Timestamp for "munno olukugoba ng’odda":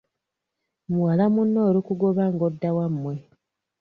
1.33-2.69